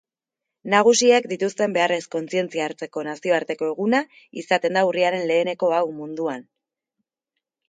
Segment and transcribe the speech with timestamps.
[0.73, 4.01] Nagusiek dituzten beharrez kontzientzia hartzeko nazioarteko eguna
[4.43, 6.45] izaten da urriaren leheneneko hau munduan.